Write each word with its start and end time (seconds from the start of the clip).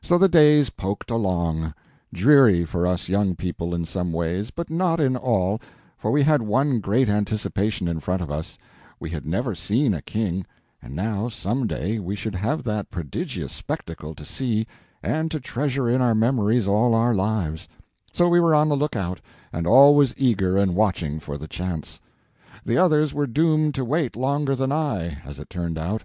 So 0.00 0.16
the 0.16 0.28
days 0.28 0.70
poked 0.70 1.10
along; 1.10 1.74
dreary 2.14 2.64
for 2.64 2.86
us 2.86 3.08
young 3.08 3.34
people 3.34 3.74
in 3.74 3.84
some 3.84 4.12
ways, 4.12 4.52
but 4.52 4.70
not 4.70 5.00
in 5.00 5.16
all, 5.16 5.60
for 5.98 6.12
we 6.12 6.22
had 6.22 6.40
one 6.40 6.78
great 6.78 7.08
anticipation 7.08 7.88
in 7.88 7.98
front 7.98 8.22
of 8.22 8.30
us; 8.30 8.58
we 9.00 9.10
had 9.10 9.26
never 9.26 9.56
seen 9.56 9.92
a 9.92 10.00
king, 10.00 10.46
and 10.80 10.94
now 10.94 11.26
some 11.28 11.66
day 11.66 11.98
we 11.98 12.14
should 12.14 12.36
have 12.36 12.62
that 12.62 12.92
prodigious 12.92 13.52
spectacle 13.52 14.14
to 14.14 14.24
see 14.24 14.68
and 15.02 15.32
to 15.32 15.40
treasure 15.40 15.90
in 15.90 16.00
our 16.00 16.14
memories 16.14 16.68
all 16.68 16.94
our 16.94 17.12
lives; 17.12 17.68
so 18.12 18.28
we 18.28 18.38
were 18.38 18.54
on 18.54 18.68
the 18.68 18.76
lookout, 18.76 19.20
and 19.52 19.66
always 19.66 20.14
eager 20.16 20.56
and 20.56 20.76
watching 20.76 21.18
for 21.18 21.36
the 21.36 21.48
chance. 21.48 22.00
The 22.64 22.78
others 22.78 23.12
were 23.12 23.26
doomed 23.26 23.74
to 23.74 23.84
wait 23.84 24.14
longer 24.14 24.54
than 24.54 24.70
I, 24.70 25.18
as 25.24 25.40
it 25.40 25.50
turned 25.50 25.76
out. 25.76 26.04